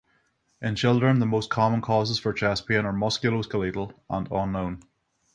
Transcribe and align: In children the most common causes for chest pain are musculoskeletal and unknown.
In 0.63 0.75
children 0.75 1.19
the 1.19 1.27
most 1.27 1.51
common 1.51 1.79
causes 1.79 2.17
for 2.17 2.33
chest 2.33 2.67
pain 2.67 2.85
are 2.85 2.91
musculoskeletal 2.91 3.93
and 4.09 4.27
unknown. 4.31 4.81